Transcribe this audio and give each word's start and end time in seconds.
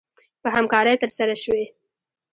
په 0.41 0.47
همکارۍ 0.55 0.95
ترسره 1.01 1.35
شوې 1.43 1.65